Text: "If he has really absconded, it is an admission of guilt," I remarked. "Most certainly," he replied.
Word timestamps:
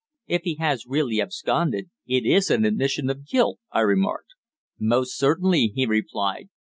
"If 0.25 0.41
he 0.45 0.55
has 0.55 0.87
really 0.87 1.21
absconded, 1.21 1.91
it 2.07 2.25
is 2.25 2.49
an 2.49 2.65
admission 2.65 3.07
of 3.11 3.27
guilt," 3.27 3.59
I 3.71 3.81
remarked. 3.81 4.33
"Most 4.79 5.15
certainly," 5.15 5.71
he 5.75 5.85
replied. 5.85 6.49